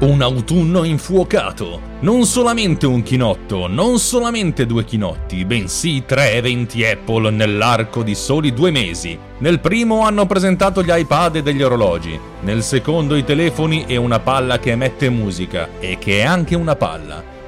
un 0.00 0.22
autunno 0.22 0.84
infuocato. 0.84 1.88
Non 2.00 2.24
solamente 2.24 2.86
un 2.86 3.02
chinotto, 3.02 3.66
non 3.66 3.98
solamente 3.98 4.64
due 4.64 4.84
chinotti, 4.84 5.44
bensì 5.44 6.04
tre 6.06 6.32
eventi 6.32 6.84
Apple 6.84 7.30
nell'arco 7.30 8.02
di 8.02 8.14
soli 8.14 8.54
due 8.54 8.70
mesi. 8.70 9.18
Nel 9.38 9.60
primo 9.60 10.06
hanno 10.06 10.24
presentato 10.24 10.82
gli 10.82 10.90
iPad 10.90 11.36
e 11.36 11.42
degli 11.42 11.62
orologi, 11.62 12.18
nel 12.40 12.62
secondo 12.62 13.14
i 13.14 13.24
telefoni 13.24 13.84
e 13.86 13.96
una 13.96 14.20
palla 14.20 14.58
che 14.58 14.70
emette 14.70 15.10
musica 15.10 15.68
e 15.78 15.98
che 15.98 16.20
è 16.20 16.22
anche 16.22 16.54
una 16.54 16.76
palla. 16.76 17.38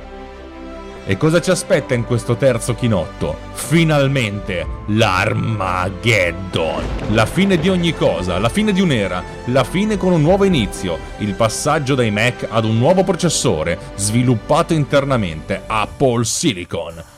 E 1.04 1.16
cosa 1.16 1.40
ci 1.40 1.50
aspetta 1.50 1.94
in 1.94 2.04
questo 2.04 2.36
terzo 2.36 2.76
chinotto? 2.76 3.36
Finalmente 3.54 4.64
l'Armageddon! 4.86 6.84
La 7.08 7.26
fine 7.26 7.58
di 7.58 7.68
ogni 7.68 7.92
cosa, 7.92 8.38
la 8.38 8.48
fine 8.48 8.72
di 8.72 8.80
un'era, 8.80 9.20
la 9.46 9.64
fine 9.64 9.96
con 9.96 10.12
un 10.12 10.22
nuovo 10.22 10.44
inizio, 10.44 10.98
il 11.18 11.34
passaggio 11.34 11.96
dai 11.96 12.12
Mac 12.12 12.46
ad 12.48 12.64
un 12.64 12.78
nuovo 12.78 13.02
processore 13.02 13.78
sviluppato 13.96 14.74
internamente, 14.74 15.62
Apple 15.66 16.24
Silicon. 16.24 17.11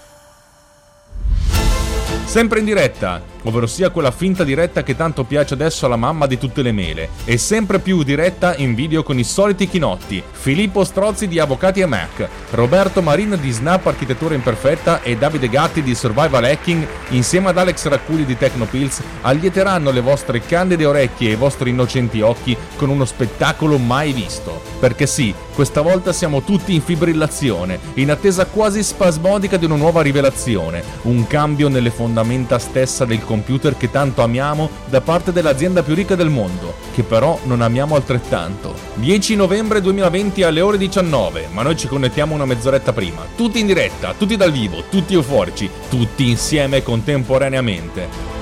Sempre 2.24 2.58
in 2.58 2.64
diretta, 2.64 3.22
ovvero 3.44 3.66
sia 3.66 3.90
quella 3.90 4.10
finta 4.10 4.42
diretta 4.44 4.82
che 4.82 4.96
tanto 4.96 5.24
piace 5.24 5.54
adesso 5.54 5.86
alla 5.86 5.96
mamma 5.96 6.26
di 6.26 6.36
tutte 6.36 6.62
le 6.62 6.72
mele, 6.72 7.10
e 7.24 7.38
sempre 7.38 7.78
più 7.78 8.02
diretta 8.02 8.56
in 8.56 8.74
video 8.74 9.02
con 9.02 9.18
i 9.18 9.24
soliti 9.24 9.68
chinotti, 9.68 10.22
Filippo 10.32 10.84
Strozzi 10.84 11.28
di 11.28 11.38
Avvocati 11.38 11.80
e 11.80 11.86
Mac, 11.86 12.26
Roberto 12.50 13.02
Marin 13.02 13.38
di 13.40 13.50
Snap 13.50 13.86
Architettura 13.86 14.34
Imperfetta 14.34 15.02
e 15.02 15.16
Davide 15.16 15.48
Gatti 15.48 15.82
di 15.82 15.94
Survival 15.94 16.44
Hacking, 16.44 16.86
insieme 17.10 17.50
ad 17.50 17.58
Alex 17.58 17.86
Racculi 17.86 18.24
di 18.24 18.36
Tecnopills, 18.36 19.00
allieteranno 19.20 19.90
le 19.90 20.00
vostre 20.00 20.40
candide 20.40 20.86
orecchie 20.86 21.30
e 21.30 21.32
i 21.32 21.36
vostri 21.36 21.70
innocenti 21.70 22.20
occhi 22.20 22.56
con 22.76 22.88
uno 22.88 23.04
spettacolo 23.04 23.78
mai 23.78 24.12
visto. 24.12 24.60
Perché 24.80 25.06
sì, 25.06 25.32
questa 25.54 25.82
volta 25.82 26.12
siamo 26.12 26.42
tutti 26.42 26.74
in 26.74 26.82
fibrillazione, 26.82 27.78
in 27.94 28.10
attesa 28.10 28.46
quasi 28.46 28.82
spasmodica 28.82 29.56
di 29.56 29.64
una 29.64 29.76
nuova 29.76 30.02
rivelazione, 30.02 30.82
un 31.02 31.26
cambio 31.26 31.68
nelle 31.68 31.90
fondamenta 32.04 32.58
stessa 32.58 33.06
del 33.06 33.24
computer 33.24 33.78
che 33.78 33.90
tanto 33.90 34.20
amiamo 34.20 34.68
da 34.90 35.00
parte 35.00 35.32
dell'azienda 35.32 35.82
più 35.82 35.94
ricca 35.94 36.14
del 36.14 36.28
mondo, 36.28 36.74
che 36.92 37.02
però 37.02 37.40
non 37.44 37.62
amiamo 37.62 37.94
altrettanto. 37.94 38.74
10 38.96 39.36
novembre 39.36 39.80
2020 39.80 40.42
alle 40.42 40.60
ore 40.60 40.76
19, 40.76 41.48
ma 41.52 41.62
noi 41.62 41.78
ci 41.78 41.88
connettiamo 41.88 42.34
una 42.34 42.44
mezz'oretta 42.44 42.92
prima, 42.92 43.22
tutti 43.34 43.58
in 43.58 43.66
diretta, 43.66 44.12
tutti 44.18 44.36
dal 44.36 44.52
vivo, 44.52 44.84
tutti 44.90 45.14
euforici, 45.14 45.70
tutti 45.88 46.28
insieme 46.28 46.82
contemporaneamente. 46.82 48.32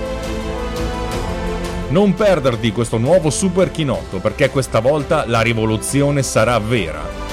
Non 1.91 2.15
perderti 2.15 2.73
questo 2.73 2.99
nuovo 2.99 3.31
super 3.31 3.71
chinotto 3.71 4.19
perché 4.19 4.51
questa 4.51 4.81
volta 4.81 5.25
la 5.29 5.41
rivoluzione 5.41 6.25
sarà 6.25 6.59
vera. 6.59 7.32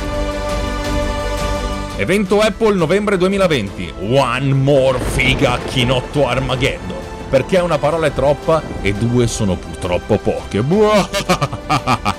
Evento 1.99 2.39
Apple 2.39 2.75
novembre 2.75 3.17
2020. 3.17 3.93
One 4.11 4.53
more 4.53 4.97
figa 4.97 5.59
chinotto 5.65 6.29
Armageddon. 6.29 6.95
Perché 7.29 7.57
una 7.59 7.77
parola 7.77 8.07
è 8.07 8.13
troppa 8.13 8.63
e 8.81 8.93
due 8.93 9.27
sono 9.27 9.57
purtroppo 9.57 10.17
poche. 10.17 10.63